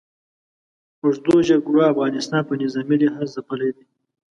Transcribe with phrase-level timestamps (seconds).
[1.03, 3.85] اوږدو جګړو افغانستان په نظامي لحاظ ځپلی دی.